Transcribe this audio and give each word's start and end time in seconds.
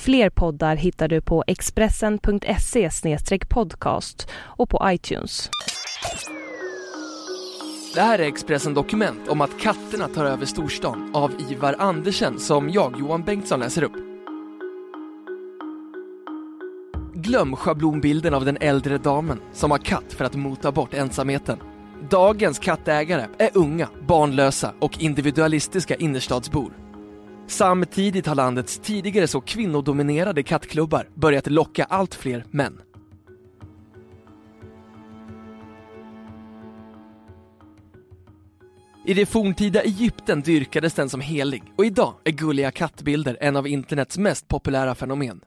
Fler 0.00 0.30
poddar 0.30 0.76
hittar 0.76 1.08
du 1.08 1.20
på 1.20 1.44
expressen.se 1.46 2.90
podcast 3.48 4.28
och 4.34 4.70
på 4.70 4.80
iTunes. 4.84 5.50
Det 7.94 8.00
här 8.00 8.18
är 8.18 8.22
Expressen 8.28 8.74
Dokument 8.74 9.28
om 9.28 9.40
att 9.40 9.60
katterna 9.60 10.08
tar 10.08 10.24
över 10.24 10.46
storstan 10.46 11.10
av 11.14 11.32
Ivar 11.50 11.76
Andersen 11.78 12.38
som 12.38 12.70
jag, 12.70 12.94
Johan 12.98 13.22
Bengtsson, 13.22 13.60
läser 13.60 13.82
upp. 13.82 13.96
Glöm 17.14 17.56
schablonbilden 17.56 18.34
av 18.34 18.44
den 18.44 18.56
äldre 18.60 18.98
damen 18.98 19.40
som 19.52 19.70
har 19.70 19.78
katt 19.78 20.12
för 20.12 20.24
att 20.24 20.34
mota 20.34 20.72
bort 20.72 20.94
ensamheten. 20.94 21.58
Dagens 22.10 22.58
kattägare 22.58 23.26
är 23.38 23.50
unga, 23.54 23.88
barnlösa 24.08 24.72
och 24.78 25.02
individualistiska 25.02 25.94
innerstadsbor. 25.94 26.72
Samtidigt 27.46 28.26
har 28.26 28.34
landets 28.34 28.78
tidigare 28.78 29.26
så 29.26 29.40
kvinnodominerade 29.40 30.42
kattklubbar 30.42 31.08
börjat 31.14 31.46
locka 31.46 31.84
allt 31.84 32.14
fler 32.14 32.44
män. 32.50 32.80
I 39.06 39.14
det 39.14 39.26
forntida 39.26 39.82
Egypten 39.82 40.40
dyrkades 40.40 40.94
den 40.94 41.08
som 41.08 41.20
helig 41.20 41.62
och 41.76 41.84
idag 41.84 42.14
är 42.24 42.30
gulliga 42.30 42.70
kattbilder 42.70 43.38
en 43.40 43.56
av 43.56 43.68
internets 43.68 44.18
mest 44.18 44.48
populära 44.48 44.94
fenomen. 44.94 45.40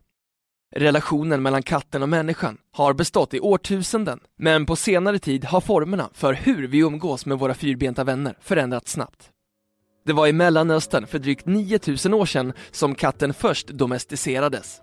Relationen 0.76 1.42
mellan 1.42 1.64
katten 1.64 2.04
och 2.04 2.10
människan 2.10 2.58
har 2.72 2.94
bestått 2.94 3.34
i 3.34 3.40
årtusenden, 3.40 4.20
men 4.38 4.66
på 4.66 4.76
senare 4.76 5.20
tid 5.20 5.46
har 5.46 5.62
formerna 5.62 6.10
för 6.14 6.34
hur 6.34 6.68
vi 6.68 6.80
umgås 6.80 7.26
med 7.26 7.40
våra 7.40 7.54
fyrbenta 7.54 8.04
vänner 8.04 8.38
förändrats 8.42 8.92
snabbt. 8.92 9.32
Det 10.08 10.14
var 10.14 10.28
i 10.28 10.34
Mellanöstern 10.34 11.08
för 11.08 11.20
drygt 11.20 11.46
9000 11.46 12.14
år 12.14 12.26
sedan 12.26 12.54
som 12.72 12.96
katten 12.96 13.34
först 13.34 13.68
domesticerades. 13.68 14.82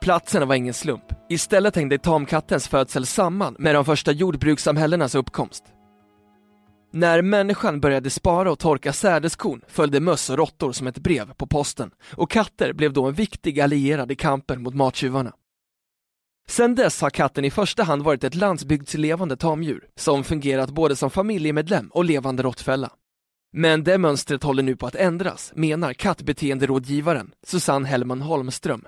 Platsen 0.00 0.48
var 0.48 0.54
ingen 0.54 0.74
slump. 0.74 1.04
Istället 1.28 1.76
hängde 1.76 1.98
tamkattens 1.98 2.68
födsel 2.68 3.06
samman 3.06 3.56
med 3.58 3.74
de 3.74 3.84
första 3.84 4.12
jordbrukssamhällenas 4.12 5.14
uppkomst. 5.14 5.64
När 6.92 7.22
människan 7.22 7.80
började 7.80 8.10
spara 8.10 8.52
och 8.52 8.58
torka 8.58 8.92
sädeskorn 8.92 9.60
följde 9.68 10.00
möss 10.00 10.30
och 10.30 10.36
råttor 10.36 10.72
som 10.72 10.86
ett 10.86 10.98
brev 10.98 11.32
på 11.34 11.46
posten 11.46 11.90
och 12.14 12.30
katter 12.30 12.72
blev 12.72 12.92
då 12.92 13.06
en 13.06 13.14
viktig 13.14 13.60
allierad 13.60 14.12
i 14.12 14.16
kampen 14.16 14.62
mot 14.62 14.74
mattjuvarna. 14.74 15.32
Sedan 16.48 16.74
dess 16.74 17.00
har 17.00 17.10
katten 17.10 17.44
i 17.44 17.50
första 17.50 17.82
hand 17.82 18.02
varit 18.02 18.24
ett 18.24 18.34
landsbygdslevande 18.34 19.36
tamdjur 19.36 19.88
som 19.96 20.24
fungerat 20.24 20.70
både 20.70 20.96
som 20.96 21.10
familjemedlem 21.10 21.88
och 21.88 22.04
levande 22.04 22.42
råttfälla. 22.42 22.90
Men 23.52 23.84
det 23.84 23.98
mönstret 23.98 24.42
håller 24.42 24.62
nu 24.62 24.76
på 24.76 24.86
att 24.86 24.94
ändras, 24.94 25.52
menar 25.54 25.92
kattbeteenderådgivaren 25.92 27.34
Susanne 27.42 27.88
Hellman 27.88 28.22
Holmström. 28.22 28.86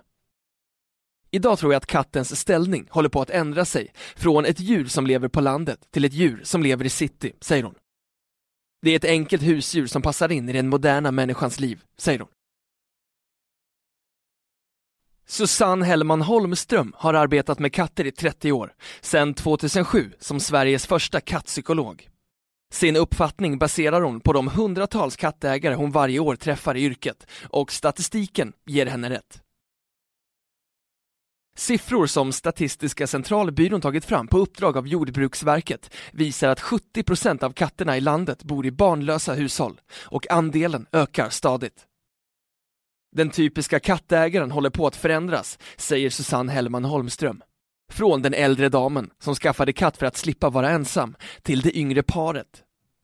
Idag 1.31 1.59
tror 1.59 1.73
jag 1.73 1.79
att 1.79 1.87
kattens 1.87 2.41
ställning 2.41 2.87
håller 2.91 3.09
på 3.09 3.23
att 3.23 3.31
ändra 3.31 3.65
sig 3.65 3.93
från 4.17 4.45
ett 4.45 4.61
djur 4.61 4.87
som 4.87 5.07
lever 5.07 5.29
på 5.29 5.41
landet 5.41 5.79
till 5.91 6.05
ett 6.05 6.13
djur 6.13 6.41
som 6.45 6.63
lever 6.63 6.85
i 6.85 6.91
city, 6.91 7.33
säger 7.41 7.63
hon. 7.63 7.75
Det 8.83 8.91
är 8.91 8.97
ett 8.97 9.05
enkelt 9.05 9.43
husdjur 9.43 9.87
som 9.87 10.03
passar 10.03 10.33
in 10.33 10.49
i 10.49 10.53
den 10.53 10.69
moderna 10.69 11.11
människans 11.11 11.61
liv, 11.61 11.83
säger 11.99 12.19
hon. 12.19 12.29
Susanne 15.27 15.85
Hellman 15.85 16.23
Holmström 16.23 16.93
har 16.97 17.15
arbetat 17.15 17.59
med 17.59 17.73
katter 17.73 18.07
i 18.07 18.13
30 18.13 18.53
år, 18.53 18.75
sedan 19.01 19.35
2007 19.35 20.13
som 20.19 20.41
Sveriges 20.41 20.87
första 20.87 21.21
kattpsykolog. 21.21 22.12
Sin 22.73 22.97
uppfattning 22.97 23.59
baserar 23.59 24.03
hon 24.03 24.21
på 24.21 24.33
de 24.33 24.49
hundratals 24.49 25.17
kattägare 25.17 25.75
hon 25.75 25.91
varje 25.91 26.19
år 26.19 26.37
träffar 26.37 26.77
i 26.77 26.85
yrket 26.85 27.27
och 27.43 27.73
statistiken 27.73 28.53
ger 28.67 28.87
henne 28.87 29.11
rätt. 29.11 29.43
Siffror 31.57 32.07
som 32.07 32.33
Statistiska 32.33 33.07
centralbyrån 33.07 33.81
tagit 33.81 34.05
fram 34.05 34.29
på 34.29 34.39
uppdrag 34.39 34.77
av 34.77 34.89
Jordbruksverket 34.89 35.95
visar 36.13 36.49
att 36.49 36.61
70% 36.61 37.45
av 37.45 37.51
katterna 37.51 37.97
i 37.97 38.01
landet 38.01 38.45
bor 38.45 38.67
i 38.67 38.71
barnlösa 38.71 39.35
hushåll 39.35 39.81
och 39.93 40.31
andelen 40.31 40.87
ökar 40.93 41.29
stadigt. 41.31 41.87
Den 43.17 43.31
typiska 43.31 43.81
kattägaren 43.81 44.51
håller 44.51 44.71
på 44.71 44.87
att 44.87 44.97
förändras, 44.97 45.59
säger 45.77 46.11
Susanne 46.11 46.53
Hellman 46.53 46.85
Holmström. 46.85 47.43
Från 47.93 48.23
den 48.23 48.35
äldre 48.35 48.69
damen 48.69 49.11
som 49.19 49.35
skaffade 49.35 49.73
katt 49.73 49.97
för 49.97 50.07
att 50.07 50.17
slippa 50.17 50.51
vara 50.51 50.71
ensam 50.71 51.15
till 51.43 51.61
det 51.61 51.79
yngre 51.79 52.03
paret. 52.03 52.47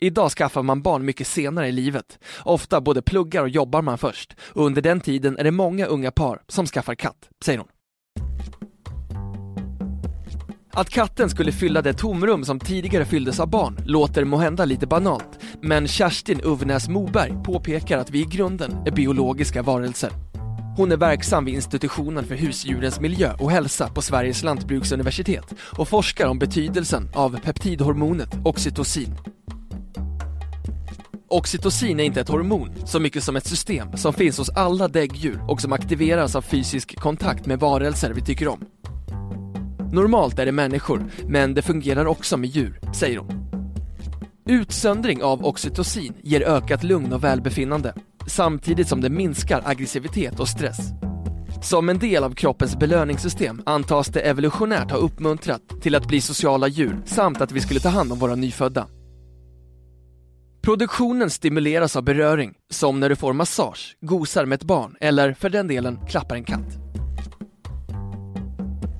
Idag 0.00 0.30
skaffar 0.30 0.62
man 0.62 0.82
barn 0.82 1.04
mycket 1.04 1.26
senare 1.26 1.68
i 1.68 1.72
livet. 1.72 2.18
Ofta 2.44 2.80
både 2.80 3.02
pluggar 3.02 3.42
och 3.42 3.48
jobbar 3.48 3.82
man 3.82 3.98
först 3.98 4.36
och 4.40 4.66
under 4.66 4.82
den 4.82 5.00
tiden 5.00 5.38
är 5.38 5.44
det 5.44 5.50
många 5.50 5.86
unga 5.86 6.10
par 6.10 6.42
som 6.48 6.66
skaffar 6.66 6.94
katt, 6.94 7.28
säger 7.44 7.58
hon. 7.58 7.68
Att 10.72 10.90
katten 10.90 11.30
skulle 11.30 11.52
fylla 11.52 11.82
det 11.82 11.94
tomrum 11.94 12.44
som 12.44 12.60
tidigare 12.60 13.04
fylldes 13.04 13.40
av 13.40 13.50
barn 13.50 13.78
låter 13.86 14.24
måhända 14.24 14.64
lite 14.64 14.86
banalt, 14.86 15.38
men 15.60 15.88
Kerstin 15.88 16.40
Uvnäs 16.44 16.88
Moberg 16.88 17.32
påpekar 17.44 17.98
att 17.98 18.10
vi 18.10 18.20
i 18.20 18.24
grunden 18.24 18.72
är 18.86 18.90
biologiska 18.90 19.62
varelser. 19.62 20.27
Hon 20.78 20.92
är 20.92 20.96
verksam 20.96 21.44
vid 21.44 21.54
institutionen 21.54 22.24
för 22.24 22.34
husdjurens 22.34 23.00
miljö 23.00 23.32
och 23.38 23.50
hälsa 23.50 23.88
på 23.88 24.02
Sveriges 24.02 24.42
lantbruksuniversitet 24.42 25.54
och 25.60 25.88
forskar 25.88 26.26
om 26.26 26.38
betydelsen 26.38 27.10
av 27.14 27.40
peptidhormonet 27.40 28.28
oxytocin. 28.44 29.14
Oxytocin 31.28 32.00
är 32.00 32.04
inte 32.04 32.20
ett 32.20 32.28
hormon 32.28 32.70
så 32.86 33.00
mycket 33.00 33.24
som 33.24 33.36
ett 33.36 33.46
system 33.46 33.96
som 33.96 34.12
finns 34.12 34.38
hos 34.38 34.48
alla 34.48 34.88
däggdjur 34.88 35.40
och 35.48 35.60
som 35.60 35.72
aktiveras 35.72 36.36
av 36.36 36.42
fysisk 36.42 36.96
kontakt 36.96 37.46
med 37.46 37.60
varelser 37.60 38.12
vi 38.12 38.20
tycker 38.20 38.48
om. 38.48 38.64
Normalt 39.92 40.38
är 40.38 40.46
det 40.46 40.52
människor, 40.52 41.04
men 41.26 41.54
det 41.54 41.62
fungerar 41.62 42.06
också 42.06 42.36
med 42.36 42.50
djur, 42.50 42.80
säger 42.94 43.18
hon. 43.18 43.48
Utsöndring 44.46 45.22
av 45.22 45.46
oxytocin 45.46 46.14
ger 46.22 46.40
ökat 46.40 46.82
lugn 46.82 47.12
och 47.12 47.24
välbefinnande, 47.24 47.94
samtidigt 48.28 48.88
som 48.88 49.00
det 49.00 49.10
minskar 49.10 49.62
aggressivitet 49.64 50.40
och 50.40 50.48
stress. 50.48 50.78
Som 51.62 51.88
en 51.88 51.98
del 51.98 52.24
av 52.24 52.34
kroppens 52.34 52.78
belöningssystem 52.78 53.62
antas 53.66 54.08
det 54.08 54.20
evolutionärt 54.20 54.90
ha 54.90 54.98
uppmuntrat 54.98 55.62
till 55.80 55.94
att 55.94 56.08
bli 56.08 56.20
sociala 56.20 56.68
djur 56.68 57.02
samt 57.04 57.40
att 57.40 57.52
vi 57.52 57.60
skulle 57.60 57.80
ta 57.80 57.88
hand 57.88 58.12
om 58.12 58.18
våra 58.18 58.34
nyfödda. 58.34 58.86
Produktionen 60.62 61.30
stimuleras 61.30 61.96
av 61.96 62.02
beröring, 62.02 62.54
som 62.70 63.00
när 63.00 63.08
du 63.08 63.16
får 63.16 63.32
massage, 63.32 63.96
gosar 64.00 64.46
med 64.46 64.56
ett 64.56 64.66
barn 64.66 64.96
eller 65.00 65.32
för 65.32 65.50
den 65.50 65.68
delen 65.68 65.98
klappar 66.06 66.36
en 66.36 66.44
katt. 66.44 66.78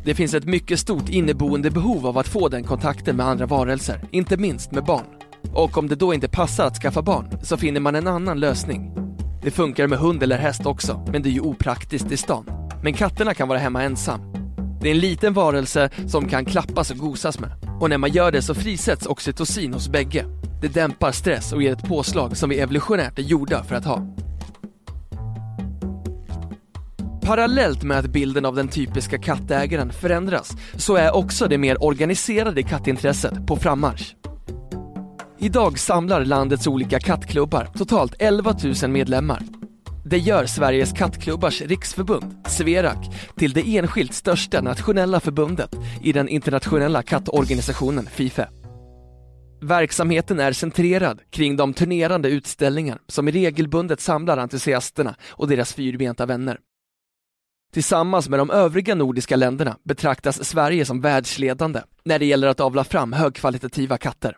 Det 0.05 0.15
finns 0.15 0.35
ett 0.35 0.45
mycket 0.45 0.81
stort 0.81 1.09
inneboende 1.09 1.71
behov 1.71 2.07
av 2.07 2.19
att 2.19 2.29
få 2.29 2.49
den 2.49 2.65
kontakten 2.65 3.17
med 3.17 3.27
andra 3.27 3.47
varelser, 3.47 4.09
inte 4.11 4.37
minst 4.37 4.73
med 4.73 4.85
barn. 4.85 5.07
Och 5.55 5.79
om 5.79 5.89
det 5.89 5.97
då 5.97 6.15
inte 6.15 6.29
passar 6.29 6.67
att 6.67 6.77
skaffa 6.77 7.03
barn 7.03 7.39
så 7.43 7.57
finner 7.57 7.81
man 7.81 7.95
en 7.95 8.07
annan 8.07 8.41
lösning. 8.41 8.98
Det 9.43 9.51
funkar 9.51 9.87
med 9.87 9.99
hund 9.99 10.23
eller 10.23 10.39
häst 10.39 10.67
också, 10.67 11.07
men 11.13 11.23
det 11.23 11.29
är 11.29 11.33
ju 11.33 11.41
opraktiskt 11.41 12.13
i 12.13 12.17
stan. 12.17 12.51
Men 12.83 12.93
katterna 12.93 13.35
kan 13.35 13.49
vara 13.49 13.59
hemma 13.59 13.83
ensam. 13.83 14.21
Det 14.81 14.89
är 14.89 14.93
en 14.93 14.99
liten 14.99 15.35
varelse 15.35 15.91
som 16.07 16.29
kan 16.29 16.45
klappas 16.45 16.91
och 16.91 16.97
gosas 16.97 17.41
med. 17.41 17.51
Och 17.81 17.91
när 17.91 17.99
man 17.99 18.11
gör 18.11 18.33
det 18.33 18.43
så 18.43 18.55
frisätts 18.55 19.07
oxytocin 19.07 19.75
hos 19.75 19.89
bägge. 19.89 20.25
Det 20.61 20.69
dämpar 20.69 21.13
stress 21.13 21.53
och 21.53 21.63
ger 21.63 21.73
ett 21.73 21.89
påslag 21.89 22.37
som 22.37 22.51
vi 22.51 22.59
evolutionärt 22.59 23.19
är 23.19 23.23
gjorda 23.23 23.65
för 23.65 23.75
att 23.75 23.85
ha. 23.85 24.03
Parallellt 27.23 27.83
med 27.83 27.99
att 27.99 28.07
bilden 28.07 28.45
av 28.45 28.55
den 28.55 28.69
typiska 28.69 29.19
kattägaren 29.19 29.93
förändras 29.93 30.57
så 30.77 30.97
är 30.97 31.17
också 31.17 31.49
det 31.49 31.59
mer 31.59 31.85
organiserade 31.85 32.63
kattintresset 32.63 33.47
på 33.47 33.57
frammarsch. 33.57 34.15
Idag 35.41 35.79
samlar 35.79 36.25
landets 36.25 36.67
olika 36.67 37.01
kattklubbar 37.01 37.65
totalt 37.65 38.15
11 38.19 38.55
000 38.83 38.91
medlemmar. 38.91 39.43
Det 40.05 40.19
gör 40.19 40.47
Sveriges 40.47 40.93
kattklubbars 40.93 41.63
riksförbund, 41.63 42.35
Sverak, 42.47 43.11
till 43.37 43.53
det 43.53 43.77
enskilt 43.77 44.15
största 44.15 44.61
nationella 44.61 45.21
förbundet 45.21 45.77
i 46.03 46.13
den 46.13 46.29
internationella 46.29 47.03
kattorganisationen 47.03 48.07
FIFE. 48.07 48.49
Verksamheten 49.61 50.41
är 50.41 50.53
centrerad 50.53 51.21
kring 51.31 51.57
de 51.57 51.75
turnerande 51.75 52.29
utställningar 52.29 52.99
som 53.07 53.29
regelbundet 53.29 54.01
samlar 54.01 54.39
entusiasterna 54.39 55.15
och 55.29 55.49
deras 55.49 55.75
fyrbenta 55.75 56.27
vänner. 56.27 56.59
Tillsammans 57.73 58.29
med 58.29 58.39
de 58.39 58.51
övriga 58.51 58.95
nordiska 58.95 59.37
länderna 59.37 59.77
betraktas 59.85 60.45
Sverige 60.45 60.85
som 60.85 61.01
världsledande 61.01 61.81
när 62.05 62.19
det 62.19 62.27
gäller 62.27 62.49
att 62.49 62.61
avla 62.61 62.85
fram 62.85 63.13
högkvalitativa 63.13 63.99
katter. 63.99 64.37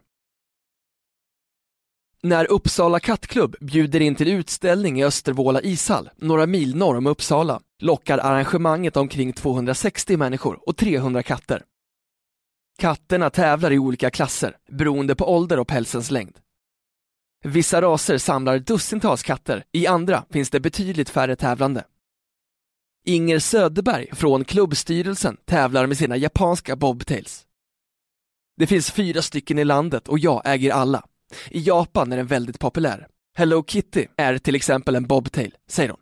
När 2.22 2.50
Uppsala 2.50 3.00
kattklubb 3.00 3.56
bjuder 3.60 4.00
in 4.00 4.14
till 4.14 4.28
utställning 4.28 5.00
i 5.00 5.04
Östervåla 5.04 5.62
ishall, 5.62 6.10
några 6.16 6.46
mil 6.46 6.76
norr 6.76 6.96
om 6.96 7.06
Uppsala, 7.06 7.60
lockar 7.78 8.18
arrangemanget 8.18 8.96
omkring 8.96 9.32
260 9.32 10.16
människor 10.16 10.68
och 10.68 10.76
300 10.76 11.22
katter. 11.22 11.62
Katterna 12.78 13.30
tävlar 13.30 13.72
i 13.72 13.78
olika 13.78 14.10
klasser 14.10 14.56
beroende 14.70 15.14
på 15.14 15.34
ålder 15.34 15.58
och 15.58 15.68
pälsens 15.68 16.10
längd. 16.10 16.38
Vissa 17.44 17.82
raser 17.82 18.18
samlar 18.18 18.58
dussintals 18.58 19.22
katter, 19.22 19.64
i 19.72 19.86
andra 19.86 20.24
finns 20.30 20.50
det 20.50 20.60
betydligt 20.60 21.10
färre 21.10 21.36
tävlande. 21.36 21.84
Inger 23.04 23.38
Söderberg 23.38 24.08
från 24.12 24.44
klubbstyrelsen 24.44 25.36
tävlar 25.44 25.86
med 25.86 25.98
sina 25.98 26.16
japanska 26.16 26.76
bobtails. 26.76 27.46
Det 28.56 28.66
finns 28.66 28.90
fyra 28.90 29.22
stycken 29.22 29.58
i 29.58 29.64
landet 29.64 30.08
och 30.08 30.18
jag 30.18 30.42
äger 30.44 30.72
alla. 30.72 31.04
I 31.50 31.60
Japan 31.60 32.12
är 32.12 32.16
den 32.16 32.26
väldigt 32.26 32.58
populär. 32.58 33.06
Hello 33.36 33.64
Kitty 33.66 34.06
är 34.16 34.38
till 34.38 34.54
exempel 34.54 34.96
en 34.96 35.06
bobtail, 35.06 35.54
säger 35.68 35.88
hon. 35.88 36.00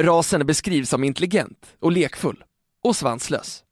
Rasen 0.00 0.46
beskrivs 0.46 0.88
som 0.88 1.04
intelligent 1.04 1.76
och 1.80 1.92
lekfull 1.92 2.44
och 2.84 2.96
svanslös. 2.96 3.64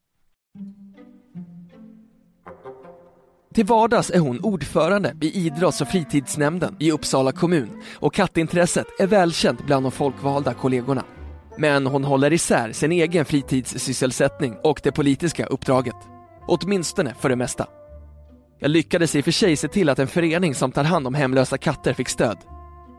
Till 3.55 3.67
vardags 3.67 4.11
är 4.11 4.19
hon 4.19 4.41
ordförande 4.41 5.17
i 5.20 5.47
idrotts 5.47 5.81
och 5.81 5.88
fritidsnämnden 5.88 6.76
i 6.81 6.93
Uppsala 6.93 7.32
kommun 7.32 7.82
och 7.94 8.14
kattintresset 8.14 8.87
är 8.99 9.06
välkänt 9.06 9.67
bland 9.67 9.85
de 9.85 9.93
folkvalda 9.93 10.55
kollegorna. 10.55 11.05
Men 11.58 11.87
hon 11.87 12.05
håller 12.05 12.32
isär 12.32 12.73
sin 12.73 12.93
egen 12.93 13.25
fritidssysselsättning 13.25 14.56
och 14.62 14.81
det 14.82 14.93
politiska 14.93 15.46
uppdraget. 15.46 15.96
Åtminstone 16.46 17.14
för 17.14 17.29
det 17.29 17.37
mesta. 17.37 17.67
Jag 18.62 18.71
lyckades 18.71 19.15
i 19.15 19.21
och 19.21 19.25
för 19.25 19.33
sig 19.33 19.57
se 19.57 19.69
till 19.69 19.89
att 19.89 19.99
en 19.99 20.09
förening 20.09 20.55
som 20.55 20.73
tar 20.73 20.85
hand 20.85 21.07
om 21.07 21.15
hemlösa 21.15 21.59
katter 21.59 21.93
fick 21.93 22.09
stöd. 22.09 22.39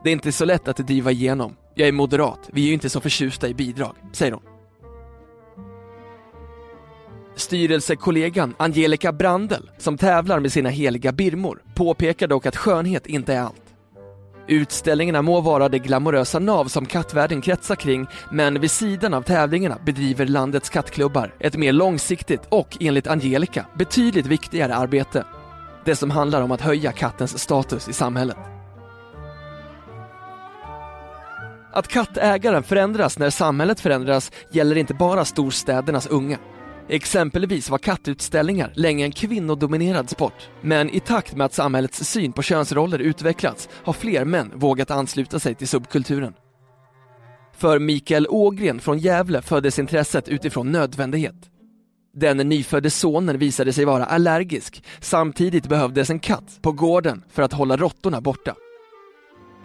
Det 0.04 0.10
är 0.10 0.14
inte 0.14 0.32
så 0.32 0.46
lätt 0.46 0.68
att 0.68 0.78
driva 0.78 1.12
igenom. 1.12 1.56
Jag 1.76 1.88
är 1.88 1.92
moderat, 1.92 2.50
vi 2.54 2.64
är 2.64 2.68
ju 2.68 2.74
inte 2.74 2.90
så 2.90 3.02
förtjusta 3.02 3.48
i 3.48 3.54
bidrag, 3.54 3.96
säger 4.14 4.32
hon. 4.32 4.42
Styrelsekollegan 7.36 8.54
Angelica 8.58 9.12
Brandel, 9.12 9.70
som 9.78 9.98
tävlar 9.98 10.40
med 10.40 10.52
sina 10.52 10.70
heliga 10.70 11.12
birmor, 11.12 11.62
påpekar 11.76 12.28
dock 12.28 12.46
att 12.46 12.58
skönhet 12.58 13.08
inte 13.08 13.34
är 13.34 13.42
allt. 13.42 13.56
Utställningarna 14.48 15.22
må 15.22 15.42
vara 15.42 15.70
det 15.70 15.80
glamorösa 15.80 16.40
nav 16.40 16.66
som 16.66 16.86
kattvärlden 16.86 17.42
kretsar 17.42 17.76
kring, 17.76 18.08
men 18.32 18.62
vid 18.62 18.72
sidan 18.72 19.14
av 19.14 19.22
tävlingarna 19.22 19.78
bedriver 19.86 20.26
landets 20.26 20.70
kattklubbar 20.70 21.34
ett 21.40 21.56
mer 21.56 21.74
långsiktigt 21.74 22.42
och, 22.50 22.78
enligt 22.80 23.08
Angelica, 23.08 23.66
betydligt 23.78 24.26
viktigare 24.26 24.76
arbete. 24.76 25.26
Det 25.86 25.96
som 25.96 26.12
handlar 26.12 26.42
om 26.42 26.52
att 26.52 26.62
höja 26.62 26.92
kattens 26.92 27.40
status 27.40 27.90
i 27.90 27.94
samhället. 27.94 28.38
Att 31.74 31.88
kattägaren 31.88 32.64
förändras 32.64 33.20
när 33.20 33.30
samhället 33.30 33.80
förändras 33.80 34.32
gäller 34.52 34.76
inte 34.76 34.94
bara 34.94 35.26
storstädernas 35.26 36.08
unga. 36.08 36.38
Exempelvis 36.90 37.70
var 37.70 37.78
kattutställningar 37.78 38.72
länge 38.76 39.06
en 39.06 39.12
kvinnodominerad 39.12 40.10
sport. 40.10 40.50
Men 40.62 40.90
i 40.90 41.00
takt 41.00 41.36
med 41.36 41.46
att 41.46 41.54
samhällets 41.54 42.04
syn 42.04 42.34
på 42.34 42.42
könsroller 42.42 43.00
utvecklats 43.00 43.70
har 43.84 43.94
fler 43.94 44.26
män 44.26 44.52
vågat 44.56 44.92
ansluta 44.92 45.40
sig 45.40 45.56
till 45.56 45.68
subkulturen. 45.68 46.34
För 47.58 47.80
Mikael 47.80 48.28
Ågren 48.30 48.80
från 48.80 49.00
Gävle 49.00 49.42
föddes 49.42 49.80
intresset 49.80 50.28
utifrån 50.28 50.72
nödvändighet. 50.72 51.51
Den 52.14 52.38
nyfödde 52.38 52.90
sonen 52.90 53.38
visade 53.38 53.74
sig 53.74 53.86
vara 53.86 54.06
allergisk, 54.06 54.84
samtidigt 55.00 55.70
behövdes 55.70 56.10
en 56.10 56.20
katt 56.20 56.60
på 56.62 56.72
gården 56.72 57.24
för 57.30 57.44
att 57.44 57.54
hålla 57.54 57.78
råttorna 57.78 58.22
borta. 58.22 58.56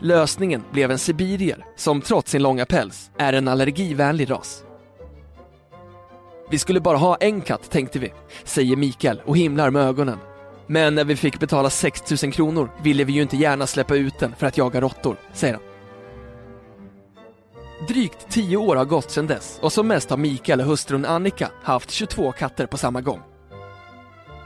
Lösningen 0.00 0.62
blev 0.72 0.90
en 0.90 0.98
sibirier 0.98 1.64
som 1.76 2.00
trots 2.00 2.30
sin 2.30 2.42
långa 2.42 2.66
päls 2.66 3.10
är 3.18 3.32
en 3.32 3.48
allergivänlig 3.48 4.30
ras. 4.30 4.64
Vi 6.50 6.58
skulle 6.58 6.80
bara 6.80 6.96
ha 6.96 7.16
en 7.16 7.40
katt 7.40 7.70
tänkte 7.70 7.98
vi, 7.98 8.12
säger 8.44 8.76
Mikael 8.76 9.20
och 9.24 9.36
himlar 9.36 9.70
med 9.70 9.82
ögonen. 9.82 10.18
Men 10.66 10.94
när 10.94 11.04
vi 11.04 11.16
fick 11.16 11.40
betala 11.40 11.70
6000 11.70 12.30
kronor 12.30 12.70
ville 12.82 13.04
vi 13.04 13.12
ju 13.12 13.22
inte 13.22 13.36
gärna 13.36 13.66
släppa 13.66 13.96
ut 13.96 14.18
den 14.18 14.34
för 14.38 14.46
att 14.46 14.58
jaga 14.58 14.80
råttor, 14.80 15.16
säger 15.32 15.54
han. 15.54 15.62
Drygt 17.80 18.26
tio 18.30 18.56
år 18.56 18.76
har 18.76 18.84
gått 18.84 19.10
sedan 19.10 19.26
dess 19.26 19.58
och 19.62 19.72
som 19.72 19.88
mest 19.88 20.10
har 20.10 20.16
Mikael 20.16 20.60
och 20.60 20.66
hustrun 20.66 21.04
Annika 21.04 21.50
haft 21.62 21.90
22 21.90 22.32
katter 22.32 22.66
på 22.66 22.76
samma 22.76 23.00
gång. 23.00 23.20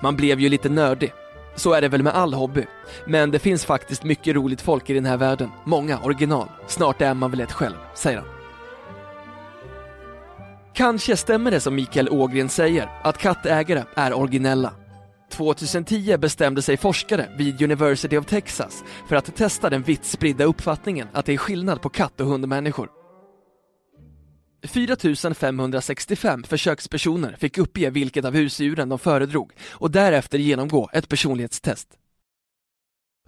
Man 0.03 0.17
blev 0.17 0.41
ju 0.41 0.49
lite 0.49 0.69
nördig. 0.69 1.13
Så 1.55 1.73
är 1.73 1.81
det 1.81 1.89
väl 1.89 2.03
med 2.03 2.15
all 2.15 2.35
hobby. 2.35 2.67
Men 3.07 3.31
det 3.31 3.39
finns 3.39 3.65
faktiskt 3.65 4.05
mycket 4.05 4.35
roligt 4.35 4.61
folk 4.61 4.91
i 4.91 4.95
den 4.95 5.07
här 5.07 5.17
världen. 5.17 5.51
Många 5.65 5.99
original. 5.99 6.49
Snart 6.67 7.03
är 7.03 7.15
man 7.15 7.31
väl 7.31 7.41
ett 7.41 7.53
själv, 7.53 7.77
säger 7.95 8.19
han. 8.19 8.29
Kanske 10.75 11.17
stämmer 11.17 11.51
det 11.51 11.61
som 11.61 11.75
Mikael 11.75 12.09
Ågren 12.09 12.49
säger, 12.49 12.91
att 13.03 13.19
kattägare 13.19 13.85
är 13.95 14.13
originella. 14.13 14.73
2010 15.33 16.17
bestämde 16.17 16.63
sig 16.63 16.77
forskare 16.77 17.29
vid 17.39 17.63
University 17.63 18.17
of 18.17 18.27
Texas 18.27 18.85
för 19.09 19.17
att 19.17 19.37
testa 19.37 19.71
den 19.71 19.83
vitt 19.83 20.05
spridda 20.05 20.45
uppfattningen 20.45 21.09
att 21.13 21.27
det 21.27 21.33
är 21.33 21.37
skillnad 21.37 21.83
på 21.83 21.89
katt 21.89 22.21
och 22.21 22.27
hundmänniskor. 22.27 23.00
4565 24.63 26.43
försökspersoner 26.43 27.37
fick 27.41 27.59
uppge 27.59 27.91
vilket 27.91 28.25
av 28.25 28.35
husdjuren 28.35 28.89
de 28.89 28.99
föredrog 28.99 29.53
och 29.71 29.91
därefter 29.91 30.39
genomgå 30.39 30.91
ett 30.93 31.09
personlighetstest. 31.09 31.89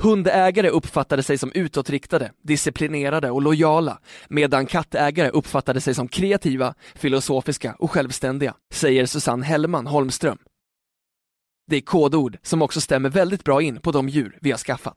Hundägare 0.03 0.69
uppfattade 0.69 1.23
sig 1.23 1.39
som 1.39 1.53
utåtriktade, 1.55 2.33
disciplinerade 2.43 3.31
och 3.31 3.43
lojala 3.43 3.99
medan 4.29 4.67
kattägare 4.67 5.29
uppfattade 5.29 5.81
sig 5.81 5.95
som 5.95 6.09
kreativa, 6.09 6.75
filosofiska 6.95 7.75
och 7.79 7.91
självständiga, 7.91 8.55
säger 8.73 9.07
Susanne 9.07 9.47
Hellman 9.47 9.87
Holmström. 9.87 10.39
Det 11.67 11.77
är 11.77 11.81
kodord 11.81 12.39
som 12.43 12.63
också 12.63 12.81
stämmer 12.81 13.09
väldigt 13.09 13.45
bra 13.45 13.63
in 13.63 13.81
på 13.81 13.93
de 13.93 14.09
djur 14.09 14.39
vi 14.41 14.51
har 14.51 14.59
skaffat. 14.59 14.97